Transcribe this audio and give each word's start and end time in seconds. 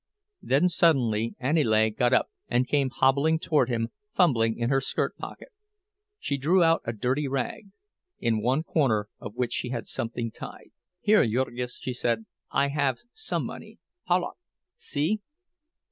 Then 0.41 0.67
suddenly 0.67 1.35
Aniele 1.39 1.91
got 1.91 2.11
up 2.11 2.31
and 2.47 2.67
came 2.67 2.89
hobbling 2.89 3.37
toward 3.37 3.69
him, 3.69 3.89
fumbling 4.11 4.57
in 4.57 4.71
her 4.71 4.81
skirt 4.81 5.15
pocket. 5.15 5.49
She 6.17 6.39
drew 6.39 6.63
out 6.63 6.81
a 6.85 6.91
dirty 6.91 7.27
rag, 7.27 7.69
in 8.17 8.41
one 8.41 8.63
corner 8.63 9.09
of 9.19 9.35
which 9.37 9.53
she 9.53 9.69
had 9.69 9.85
something 9.85 10.31
tied. 10.31 10.71
"Here, 11.01 11.23
Jurgis!" 11.27 11.77
she 11.77 11.93
said, 11.93 12.25
"I 12.49 12.69
have 12.69 12.97
some 13.13 13.45
money. 13.45 13.77
Palauk! 14.07 14.37
See!" 14.75 15.21